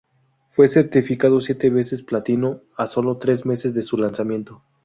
[0.47, 4.63] Fue certificado siete veces platino a solo tres meses de su lanzamiento.